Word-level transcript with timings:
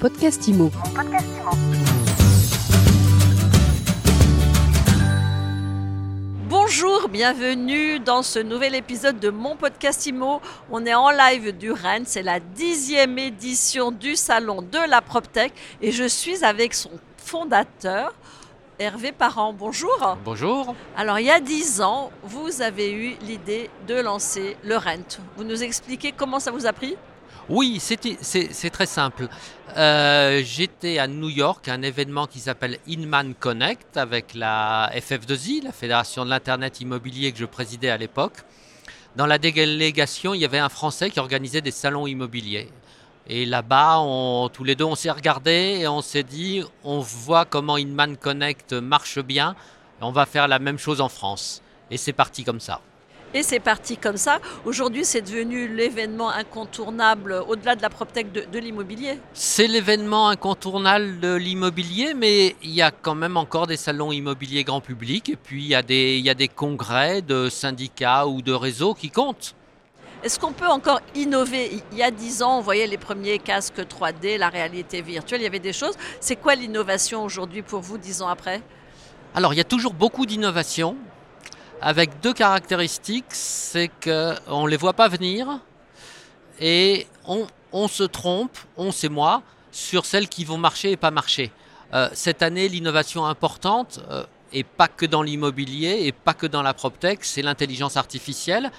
podcast 0.00 0.48
IMO. 0.48 0.70
Bonjour, 6.48 7.10
bienvenue 7.10 8.00
dans 8.00 8.22
ce 8.22 8.38
nouvel 8.38 8.74
épisode 8.74 9.20
de 9.20 9.28
mon 9.28 9.56
podcast 9.56 10.06
IMO. 10.06 10.40
On 10.70 10.86
est 10.86 10.94
en 10.94 11.10
live 11.10 11.54
du 11.54 11.70
Rennes, 11.70 12.04
c'est 12.06 12.22
la 12.22 12.40
dixième 12.40 13.18
édition 13.18 13.92
du 13.92 14.16
salon 14.16 14.62
de 14.62 14.78
la 14.88 15.02
PropTech 15.02 15.52
et 15.82 15.92
je 15.92 16.04
suis 16.04 16.46
avec 16.46 16.72
son 16.72 16.92
fondateur, 17.18 18.14
Hervé 18.78 19.12
Parent. 19.12 19.52
Bonjour. 19.52 20.16
Bonjour. 20.24 20.74
Alors 20.96 21.18
il 21.18 21.26
y 21.26 21.30
a 21.30 21.40
dix 21.40 21.82
ans, 21.82 22.10
vous 22.22 22.62
avez 22.62 22.90
eu 22.90 23.16
l'idée 23.26 23.68
de 23.86 23.96
lancer 23.96 24.56
le 24.64 24.78
Rent. 24.78 25.20
Vous 25.36 25.44
nous 25.44 25.62
expliquez 25.62 26.12
comment 26.12 26.40
ça 26.40 26.52
vous 26.52 26.66
a 26.66 26.72
pris? 26.72 26.96
Oui, 27.48 27.80
c'est 27.80 28.70
très 28.70 28.86
simple. 28.86 29.28
Euh, 29.76 30.42
J'étais 30.44 30.98
à 30.98 31.08
New 31.08 31.28
York, 31.28 31.66
à 31.68 31.72
un 31.72 31.82
événement 31.82 32.26
qui 32.26 32.38
s'appelle 32.38 32.78
Inman 32.86 33.34
Connect 33.34 33.96
avec 33.96 34.34
la 34.34 34.90
FF2I, 34.94 35.64
la 35.64 35.72
Fédération 35.72 36.24
de 36.24 36.30
l'Internet 36.30 36.80
Immobilier 36.80 37.32
que 37.32 37.38
je 37.38 37.46
présidais 37.46 37.90
à 37.90 37.96
l'époque. 37.96 38.44
Dans 39.16 39.26
la 39.26 39.38
délégation, 39.38 40.34
il 40.34 40.40
y 40.40 40.44
avait 40.44 40.58
un 40.58 40.68
Français 40.68 41.10
qui 41.10 41.18
organisait 41.18 41.60
des 41.60 41.72
salons 41.72 42.06
immobiliers. 42.06 42.68
Et 43.26 43.46
là-bas, 43.46 44.00
tous 44.52 44.64
les 44.64 44.74
deux, 44.74 44.84
on 44.84 44.94
s'est 44.94 45.10
regardés 45.10 45.78
et 45.80 45.88
on 45.88 46.02
s'est 46.02 46.22
dit, 46.22 46.62
on 46.84 47.00
voit 47.00 47.44
comment 47.44 47.76
Inman 47.76 48.16
Connect 48.16 48.72
marche 48.72 49.18
bien, 49.18 49.56
on 50.00 50.12
va 50.12 50.26
faire 50.26 50.48
la 50.48 50.58
même 50.58 50.78
chose 50.78 51.00
en 51.00 51.08
France. 51.08 51.62
Et 51.90 51.96
c'est 51.96 52.12
parti 52.12 52.44
comme 52.44 52.60
ça. 52.60 52.80
Et 53.32 53.44
c'est 53.44 53.60
parti 53.60 53.96
comme 53.96 54.16
ça. 54.16 54.40
Aujourd'hui, 54.64 55.04
c'est 55.04 55.22
devenu 55.22 55.68
l'événement 55.68 56.30
incontournable 56.30 57.44
au-delà 57.46 57.76
de 57.76 57.82
la 57.82 57.88
PropTech 57.88 58.32
de, 58.32 58.44
de 58.50 58.58
l'immobilier. 58.58 59.18
C'est 59.34 59.68
l'événement 59.68 60.28
incontournable 60.28 61.20
de 61.20 61.34
l'immobilier, 61.34 62.12
mais 62.14 62.56
il 62.62 62.70
y 62.70 62.82
a 62.82 62.90
quand 62.90 63.14
même 63.14 63.36
encore 63.36 63.68
des 63.68 63.76
salons 63.76 64.10
immobiliers 64.10 64.64
grand 64.64 64.80
public, 64.80 65.28
et 65.28 65.36
puis 65.36 65.62
il 65.62 65.68
y 65.68 65.76
a 65.76 65.82
des, 65.82 66.16
il 66.18 66.24
y 66.24 66.30
a 66.30 66.34
des 66.34 66.48
congrès 66.48 67.22
de 67.22 67.48
syndicats 67.48 68.26
ou 68.26 68.42
de 68.42 68.52
réseaux 68.52 68.94
qui 68.94 69.10
comptent. 69.10 69.54
Est-ce 70.24 70.40
qu'on 70.40 70.52
peut 70.52 70.66
encore 70.66 71.00
innover? 71.14 71.70
Il 71.92 71.98
y 71.98 72.02
a 72.02 72.10
dix 72.10 72.42
ans, 72.42 72.58
on 72.58 72.60
voyait 72.60 72.88
les 72.88 72.98
premiers 72.98 73.38
casques 73.38 73.80
3D, 73.80 74.38
la 74.38 74.48
réalité 74.48 75.02
virtuelle, 75.02 75.40
il 75.40 75.44
y 75.44 75.46
avait 75.46 75.60
des 75.60 75.72
choses. 75.72 75.94
C'est 76.18 76.36
quoi 76.36 76.56
l'innovation 76.56 77.24
aujourd'hui 77.24 77.62
pour 77.62 77.80
vous, 77.80 77.96
dix 77.96 78.22
ans 78.22 78.28
après? 78.28 78.60
Alors 79.34 79.54
il 79.54 79.56
y 79.56 79.60
a 79.60 79.64
toujours 79.64 79.94
beaucoup 79.94 80.26
d'innovations, 80.26 80.96
avec 81.80 82.20
deux 82.20 82.32
caractéristiques, 82.32 83.26
c'est 83.30 83.90
qu'on 84.02 84.64
ne 84.64 84.68
les 84.68 84.76
voit 84.76 84.92
pas 84.92 85.08
venir, 85.08 85.60
et 86.60 87.06
on, 87.72 87.88
se 87.88 88.02
trompe, 88.02 88.56
on 88.76 88.92
c'est 88.92 89.08
moi, 89.08 89.42
sur 89.72 90.04
celles 90.04 90.28
qui 90.28 90.44
vont 90.44 90.58
marcher 90.58 90.92
et 90.92 90.96
pas 90.96 91.10
marcher. 91.10 91.52
Euh, 91.94 92.08
cette 92.12 92.42
année, 92.42 92.68
l'innovation 92.68 93.24
importante, 93.26 94.00
euh, 94.10 94.24
et 94.52 94.64
pas 94.64 94.88
que 94.88 95.06
dans 95.06 95.22
l'immobilier, 95.22 96.00
et 96.02 96.12
pas 96.12 96.34
que 96.34 96.46
dans 96.46 96.62
la 96.62 96.74
PropTech, 96.74 97.24
c'est 97.24 97.42
l'intelligence 97.42 97.96
artificielle. 97.96 98.70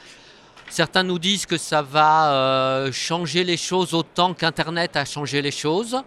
Certains 0.72 1.04
nous 1.04 1.20
disent 1.20 1.46
que 1.46 1.58
ça 1.58 1.82
va 1.82 2.32
euh, 2.32 2.92
changer 2.94 3.44
les 3.44 3.58
choses 3.58 3.94
autant 3.94 4.34
qu'Internet 4.34 4.96
a 4.96 5.04
changé 5.04 5.42
les 5.42 5.52
choses. 5.52 6.02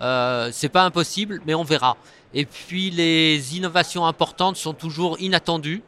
Euh, 0.00 0.48
c'est 0.52 0.70
pas 0.70 0.84
impossible, 0.84 1.42
mais 1.46 1.54
on 1.54 1.64
verra. 1.64 1.98
Et 2.32 2.46
puis 2.46 2.90
les 2.90 3.56
innovations 3.56 4.06
importantes 4.06 4.56
sont 4.56 4.72
toujours 4.72 5.20
inattendues. 5.20 5.82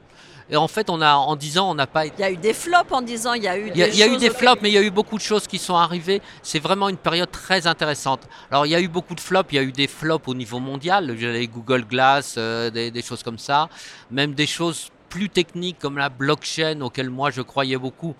Et 0.50 0.56
en 0.56 0.68
fait, 0.68 0.88
on 0.88 1.00
a, 1.00 1.14
en 1.14 1.36
10 1.36 1.58
ans, 1.58 1.70
on 1.70 1.74
n'a 1.74 1.86
pas 1.86 2.06
été 2.06 2.14
Il 2.18 2.22
y 2.22 2.24
a 2.24 2.30
eu 2.30 2.36
des 2.36 2.54
flops 2.54 2.90
en 2.90 3.02
dix 3.02 3.26
ans, 3.26 3.34
il 3.34 3.42
y 3.42 3.48
a 3.48 3.58
eu 3.58 3.70
des 3.70 3.88
il 3.88 3.96
y 3.96 4.02
a 4.02 4.06
eu 4.06 4.16
des 4.16 4.30
flops, 4.30 4.62
mais 4.62 4.70
il 4.70 4.74
y 4.74 4.78
a 4.78 4.82
eu 4.82 4.90
beaucoup 4.90 5.16
de 5.16 5.22
choses 5.22 5.46
qui 5.46 5.58
sont 5.58 5.76
arrivées. 5.76 6.22
C'est 6.42 6.58
vraiment 6.58 6.88
une 6.88 6.96
période 6.96 7.30
très 7.30 7.66
intéressante. 7.66 8.22
Alors, 8.50 8.64
il 8.64 8.70
y 8.70 8.74
a 8.74 8.80
eu 8.80 8.88
beaucoup 8.88 9.14
de 9.14 9.20
flops. 9.20 9.52
Il 9.52 9.56
y 9.56 9.58
a 9.58 9.62
eu 9.62 9.72
des 9.72 9.86
flops 9.86 10.26
au 10.26 10.34
niveau 10.34 10.58
mondial. 10.58 11.14
J'avais 11.18 11.46
Google 11.46 11.84
Glass, 11.84 12.36
euh, 12.38 12.70
des, 12.70 12.90
des 12.90 13.02
choses 13.02 13.22
comme 13.22 13.38
ça. 13.38 13.68
Même 14.10 14.32
des 14.34 14.46
choses 14.46 14.90
plus 15.10 15.28
techniques 15.28 15.78
comme 15.78 15.98
la 15.98 16.08
blockchain, 16.08 16.80
auxquelles 16.80 17.10
moi 17.10 17.30
je 17.30 17.42
croyais 17.42 17.78
beaucoup, 17.78 18.14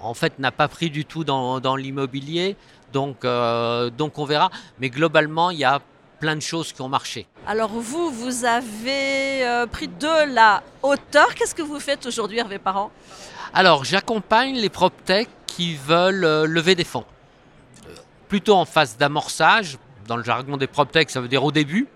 en 0.00 0.14
fait, 0.14 0.38
n'a 0.38 0.52
pas 0.52 0.68
pris 0.68 0.90
du 0.90 1.04
tout 1.04 1.24
dans, 1.24 1.60
dans 1.60 1.76
l'immobilier. 1.76 2.56
Donc, 2.92 3.24
euh, 3.24 3.90
donc, 3.90 4.18
on 4.18 4.24
verra. 4.24 4.50
Mais 4.78 4.90
globalement, 4.90 5.50
il 5.50 5.58
y 5.58 5.64
a 5.64 5.80
plein 6.18 6.36
de 6.36 6.40
choses 6.40 6.72
qui 6.72 6.80
ont 6.82 6.88
marché. 6.88 7.26
Alors 7.46 7.70
vous, 7.70 8.10
vous 8.10 8.44
avez 8.44 9.46
euh, 9.46 9.66
pris 9.66 9.88
de 9.88 10.32
la 10.34 10.62
hauteur. 10.82 11.34
Qu'est-ce 11.34 11.54
que 11.54 11.62
vous 11.62 11.80
faites 11.80 12.06
aujourd'hui, 12.06 12.38
Hervé 12.38 12.58
Parent? 12.58 12.90
Alors, 13.54 13.84
j'accompagne 13.84 14.56
les 14.56 14.68
PropTech 14.68 15.28
qui 15.46 15.76
veulent 15.76 16.24
euh, 16.24 16.46
lever 16.46 16.74
des 16.74 16.84
fonds. 16.84 17.04
Euh, 17.86 17.94
Plutôt 18.28 18.54
en 18.54 18.64
phase 18.64 18.96
d'amorçage. 18.96 19.78
Dans 20.06 20.16
le 20.16 20.24
jargon 20.24 20.56
des 20.56 20.66
PropTech, 20.66 21.10
ça 21.10 21.20
veut 21.20 21.28
dire 21.28 21.44
au 21.44 21.52
début. 21.52 21.88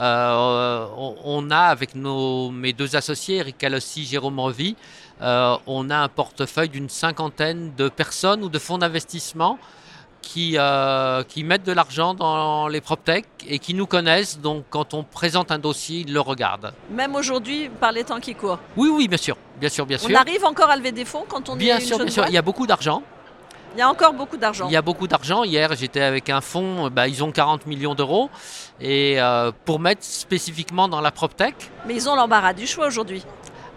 On, 0.00 1.16
on 1.24 1.50
a 1.50 1.58
avec 1.58 1.96
nos, 1.96 2.52
mes 2.52 2.72
deux 2.72 2.94
associés, 2.94 3.38
Eric 3.38 3.58
Calossi, 3.58 4.04
Jérôme 4.04 4.38
Revy, 4.38 4.76
on 5.20 5.90
a 5.90 5.96
un 5.96 6.08
portefeuille 6.08 6.68
d'une 6.68 6.88
cinquantaine 6.88 7.74
de 7.76 7.88
personnes 7.88 8.44
ou 8.44 8.48
de 8.48 8.60
fonds 8.60 8.78
d'investissement 8.78 9.58
qui, 10.28 10.56
euh, 10.58 11.22
qui 11.22 11.42
mettent 11.42 11.64
de 11.64 11.72
l'argent 11.72 12.12
dans 12.12 12.68
les 12.68 12.82
PropTech 12.82 13.24
et 13.46 13.58
qui 13.58 13.72
nous 13.72 13.86
connaissent. 13.86 14.38
Donc, 14.38 14.64
quand 14.68 14.92
on 14.92 15.02
présente 15.02 15.50
un 15.50 15.58
dossier, 15.58 16.00
ils 16.06 16.12
le 16.12 16.20
regardent. 16.20 16.74
Même 16.90 17.14
aujourd'hui, 17.14 17.70
par 17.80 17.92
les 17.92 18.04
temps 18.04 18.20
qui 18.20 18.34
courent. 18.34 18.58
Oui, 18.76 18.90
oui, 18.92 19.08
bien 19.08 19.16
sûr. 19.16 19.38
Bien 19.58 19.70
sûr, 19.70 19.86
bien 19.86 19.96
sûr. 19.96 20.10
On 20.12 20.14
arrive 20.14 20.44
encore 20.44 20.68
à 20.68 20.76
lever 20.76 20.92
des 20.92 21.06
fonds 21.06 21.24
quand 21.26 21.48
on 21.48 21.54
est 21.54 21.58
Bien 21.58 21.78
une 21.78 21.86
sûr, 21.86 21.96
bien 21.96 22.08
sûr. 22.08 22.22
boîte 22.24 22.30
Il 22.30 22.34
y 22.34 22.38
a 22.38 22.42
beaucoup 22.42 22.66
d'argent. 22.66 23.02
Il 23.74 23.78
y 23.78 23.82
a 23.82 23.88
encore 23.88 24.12
beaucoup 24.12 24.36
d'argent. 24.36 24.66
Il 24.68 24.72
y 24.72 24.76
a 24.76 24.82
beaucoup 24.82 25.08
d'argent. 25.08 25.44
Hier, 25.44 25.74
j'étais 25.74 26.02
avec 26.02 26.28
un 26.28 26.42
fonds, 26.42 26.90
bah, 26.90 27.08
ils 27.08 27.24
ont 27.24 27.32
40 27.32 27.66
millions 27.66 27.94
d'euros. 27.94 28.28
Et 28.82 29.18
euh, 29.18 29.50
pour 29.64 29.80
mettre 29.80 30.04
spécifiquement 30.04 30.88
dans 30.88 31.00
la 31.00 31.10
PropTech, 31.10 31.54
Mais 31.86 31.94
ils 31.94 32.06
ont 32.08 32.16
l'embarras 32.16 32.52
du 32.52 32.66
choix 32.66 32.86
aujourd'hui. 32.86 33.24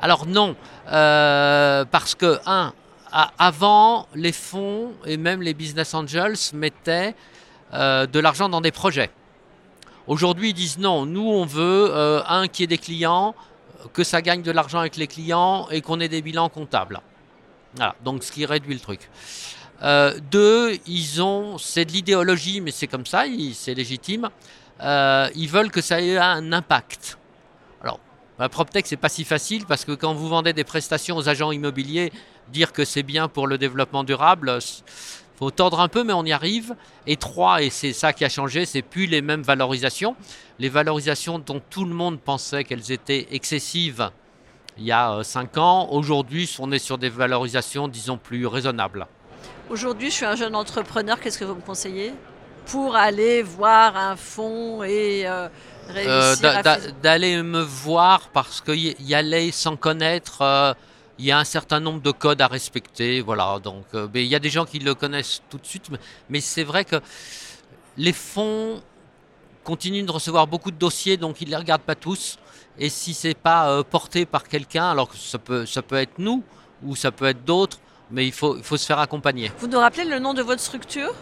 alors 0.01 0.25
non, 0.27 0.55
euh, 0.91 1.85
parce 1.89 2.15
que, 2.15 2.39
un, 2.45 2.73
avant, 3.11 4.07
les 4.15 4.31
fonds 4.31 4.93
et 5.05 5.17
même 5.17 5.41
les 5.41 5.53
business 5.53 5.93
angels 5.93 6.37
mettaient 6.53 7.15
euh, 7.73 8.05
de 8.05 8.19
l'argent 8.19 8.49
dans 8.49 8.61
des 8.61 8.71
projets. 8.71 9.11
Aujourd'hui, 10.07 10.49
ils 10.49 10.53
disent 10.53 10.77
non, 10.77 11.05
nous, 11.05 11.27
on 11.27 11.45
veut, 11.45 11.89
euh, 11.91 12.21
un, 12.27 12.47
qui 12.47 12.63
ait 12.63 12.67
des 12.67 12.77
clients, 12.77 13.35
que 13.93 14.03
ça 14.03 14.21
gagne 14.21 14.41
de 14.41 14.51
l'argent 14.51 14.79
avec 14.79 14.97
les 14.97 15.07
clients 15.07 15.67
et 15.69 15.81
qu'on 15.81 15.99
ait 15.99 16.09
des 16.09 16.21
bilans 16.21 16.49
comptables. 16.49 17.01
Voilà, 17.75 17.95
donc 18.03 18.23
ce 18.23 18.31
qui 18.31 18.45
réduit 18.45 18.73
le 18.73 18.79
truc. 18.79 19.09
Euh, 19.83 20.17
deux, 20.29 20.77
ils 20.85 21.21
ont, 21.21 21.57
c'est 21.57 21.85
de 21.85 21.91
l'idéologie, 21.91 22.61
mais 22.61 22.71
c'est 22.71 22.87
comme 22.87 23.05
ça, 23.05 23.23
c'est 23.53 23.73
légitime. 23.73 24.29
Euh, 24.81 25.29
ils 25.35 25.49
veulent 25.49 25.71
que 25.71 25.81
ça 25.81 26.01
ait 26.01 26.17
un 26.17 26.51
impact. 26.53 27.17
Alors, 27.81 27.99
la 28.37 28.49
PropTech, 28.49 28.85
c'est 28.87 28.97
pas 28.97 29.09
si 29.09 29.23
facile 29.23 29.65
parce 29.65 29.85
que 29.85 29.91
quand 29.93 30.13
vous 30.13 30.27
vendez 30.27 30.53
des 30.53 30.63
prestations 30.63 31.17
aux 31.17 31.29
agents 31.29 31.51
immobiliers, 31.51 32.11
dire 32.51 32.73
que 32.73 32.85
c'est 32.85 33.03
bien 33.03 33.27
pour 33.27 33.47
le 33.47 33.57
développement 33.57 34.03
durable, 34.03 34.59
il 34.59 35.37
faut 35.37 35.51
tordre 35.51 35.79
un 35.79 35.87
peu, 35.87 36.03
mais 36.03 36.13
on 36.13 36.23
y 36.23 36.31
arrive. 36.31 36.75
Et 37.07 37.15
trois, 37.15 37.63
et 37.63 37.69
c'est 37.69 37.93
ça 37.93 38.13
qui 38.13 38.23
a 38.25 38.29
changé, 38.29 38.65
c'est 38.65 38.81
plus 38.81 39.07
les 39.07 39.21
mêmes 39.21 39.41
valorisations. 39.41 40.15
Les 40.59 40.69
valorisations 40.69 41.39
dont 41.39 41.61
tout 41.69 41.85
le 41.85 41.93
monde 41.93 42.19
pensait 42.19 42.63
qu'elles 42.63 42.91
étaient 42.91 43.27
excessives 43.31 44.11
il 44.77 44.85
y 44.85 44.91
a 44.91 45.21
5 45.21 45.57
ans, 45.57 45.89
aujourd'hui, 45.91 46.49
on 46.59 46.71
est 46.71 46.79
sur 46.79 46.97
des 46.97 47.09
valorisations, 47.09 47.87
disons, 47.87 48.17
plus 48.17 48.47
raisonnables. 48.47 49.05
Aujourd'hui, 49.69 50.09
je 50.09 50.15
suis 50.15 50.25
un 50.25 50.35
jeune 50.35 50.55
entrepreneur. 50.55 51.19
Qu'est-ce 51.19 51.37
que 51.37 51.45
vous 51.45 51.55
me 51.55 51.61
conseillez? 51.61 52.13
Pour 52.65 52.95
aller 52.95 53.43
voir 53.43 53.97
un 53.97 54.15
fonds 54.15 54.81
et 54.83 55.27
euh, 55.27 55.49
Euh, 55.97 56.35
réussir 56.35 56.93
d'aller 57.01 57.41
me 57.41 57.61
voir 57.61 58.29
parce 58.33 58.61
qu'y 58.61 58.95
y 58.99 59.15
aller 59.15 59.51
sans 59.51 59.75
connaître, 59.75 60.41
euh, 60.41 60.73
il 61.21 61.25
y 61.25 61.31
a 61.31 61.37
un 61.37 61.43
certain 61.43 61.79
nombre 61.79 62.01
de 62.01 62.11
codes 62.11 62.41
à 62.41 62.47
respecter. 62.47 63.21
Voilà, 63.21 63.59
donc 63.59 63.85
euh, 63.93 64.07
mais 64.11 64.23
il 64.25 64.27
y 64.27 64.35
a 64.35 64.39
des 64.39 64.49
gens 64.49 64.65
qui 64.65 64.79
le 64.79 64.95
connaissent 64.95 65.41
tout 65.51 65.59
de 65.59 65.65
suite, 65.65 65.89
mais, 65.91 65.99
mais 66.29 66.41
c'est 66.41 66.63
vrai 66.63 66.83
que 66.83 66.95
les 67.95 68.11
fonds 68.11 68.81
continuent 69.63 70.03
de 70.03 70.11
recevoir 70.11 70.47
beaucoup 70.47 70.71
de 70.71 70.77
dossiers, 70.77 71.17
donc 71.17 71.39
ils 71.39 71.45
ne 71.45 71.51
les 71.51 71.57
regardent 71.57 71.83
pas 71.83 71.95
tous. 71.95 72.39
Et 72.79 72.89
si 72.89 73.13
c'est 73.13 73.35
pas 73.35 73.69
euh, 73.69 73.83
porté 73.83 74.25
par 74.25 74.47
quelqu'un, 74.47 74.89
alors 74.89 75.09
que 75.09 75.15
ça 75.15 75.37
peut, 75.37 75.67
ça 75.67 75.83
peut 75.83 75.97
être 75.97 76.17
nous 76.17 76.43
ou 76.83 76.95
ça 76.95 77.11
peut 77.11 77.25
être 77.25 77.45
d'autres, 77.45 77.77
mais 78.09 78.25
il 78.25 78.33
faut, 78.33 78.57
il 78.57 78.63
faut 78.63 78.77
se 78.77 78.87
faire 78.87 78.97
accompagner. 78.97 79.51
Vous 79.59 79.67
nous 79.67 79.77
rappelez 79.77 80.05
le 80.05 80.17
nom 80.17 80.33
de 80.33 80.41
votre 80.41 80.61
structure? 80.61 81.13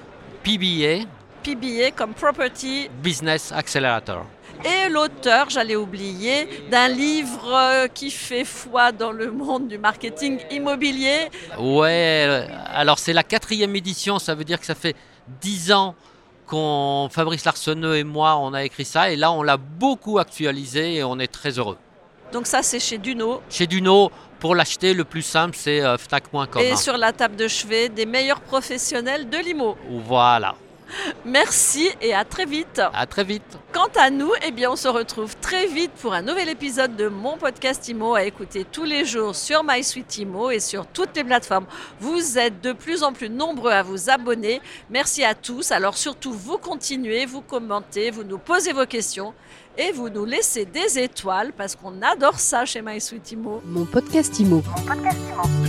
PBA, 0.43 1.05
PBA 1.43 1.91
comme 1.93 2.13
Property 2.13 2.87
Business 3.03 3.51
Accelerator. 3.51 4.25
Et 4.65 4.89
l'auteur, 4.89 5.49
j'allais 5.49 5.75
oublier, 5.75 6.47
d'un 6.69 6.87
livre 6.87 7.53
euh, 7.53 7.87
qui 7.87 8.11
fait 8.11 8.45
foi 8.45 8.91
dans 8.91 9.11
le 9.11 9.31
monde 9.31 9.67
du 9.67 9.77
marketing 9.77 10.39
immobilier. 10.51 11.29
Ouais, 11.57 12.25
euh, 12.27 12.47
alors 12.67 12.99
c'est 12.99 13.13
la 13.13 13.23
quatrième 13.23 13.75
édition, 13.75 14.19
ça 14.19 14.35
veut 14.35 14.43
dire 14.43 14.59
que 14.59 14.65
ça 14.65 14.75
fait 14.75 14.95
dix 15.41 15.71
ans 15.71 15.95
qu'on, 16.47 17.09
Fabrice 17.11 17.45
Larsonneux 17.45 17.97
et 17.97 18.03
moi, 18.03 18.37
on 18.37 18.53
a 18.53 18.63
écrit 18.63 18.85
ça, 18.85 19.11
et 19.11 19.15
là 19.15 19.31
on 19.31 19.43
l'a 19.43 19.57
beaucoup 19.57 20.19
actualisé 20.19 20.95
et 20.95 21.03
on 21.03 21.19
est 21.19 21.31
très 21.31 21.57
heureux. 21.59 21.77
Donc 22.31 22.45
ça, 22.45 22.61
c'est 22.61 22.79
chez 22.79 22.97
Duno. 22.97 23.41
Chez 23.49 23.65
Duno, 23.65 24.11
pour 24.39 24.55
l'acheter, 24.55 24.93
le 24.93 25.03
plus 25.03 25.21
simple, 25.21 25.55
c'est 25.57 25.81
euh, 25.81 25.97
fnac.com. 25.97 26.61
Et 26.61 26.75
sur 26.75 26.97
la 26.97 27.11
table 27.11 27.35
de 27.35 27.47
chevet 27.47 27.89
des 27.89 28.05
meilleurs 28.05 28.41
professionnels 28.41 29.29
de 29.29 29.37
l'IMO. 29.37 29.77
Voilà. 29.89 30.55
Merci 31.25 31.89
et 32.01 32.13
à 32.13 32.25
très 32.25 32.45
vite. 32.45 32.81
À 32.93 33.05
très 33.05 33.23
vite. 33.23 33.57
Quant 33.79 34.01
à 34.01 34.09
nous, 34.09 34.31
eh 34.45 34.51
bien, 34.51 34.71
on 34.71 34.75
se 34.75 34.89
retrouve 34.89 35.37
très 35.37 35.65
vite 35.65 35.93
pour 36.01 36.13
un 36.13 36.21
nouvel 36.21 36.49
épisode 36.49 36.97
de 36.97 37.07
mon 37.07 37.37
podcast 37.37 37.87
IMO 37.87 38.13
à 38.13 38.25
écouter 38.25 38.65
tous 38.69 38.83
les 38.83 39.05
jours 39.05 39.33
sur 39.33 39.63
MySuite 39.63 40.17
IMO 40.17 40.51
et 40.51 40.59
sur 40.59 40.85
toutes 40.85 41.15
les 41.15 41.23
plateformes. 41.23 41.65
Vous 42.01 42.37
êtes 42.37 42.59
de 42.59 42.73
plus 42.73 43.03
en 43.03 43.13
plus 43.13 43.29
nombreux 43.29 43.71
à 43.71 43.81
vous 43.81 44.09
abonner. 44.09 44.59
Merci 44.89 45.23
à 45.23 45.33
tous. 45.33 45.71
Alors 45.71 45.95
surtout, 45.95 46.33
vous 46.33 46.57
continuez, 46.57 47.25
vous 47.25 47.39
commentez, 47.39 48.11
vous 48.11 48.25
nous 48.25 48.37
posez 48.37 48.73
vos 48.73 48.85
questions 48.85 49.33
et 49.77 49.93
vous 49.93 50.09
nous 50.09 50.25
laissez 50.25 50.65
des 50.65 50.99
étoiles 50.99 51.53
parce 51.53 51.77
qu'on 51.77 52.01
adore 52.01 52.37
ça 52.37 52.65
chez 52.65 52.81
MySuite 52.81 53.31
IMO. 53.31 53.61
Mon 53.63 53.85
podcast 53.85 54.37
IMO. 54.41 54.61
Mon 54.75 54.85
podcast 54.85 55.19
Imo. 55.31 55.68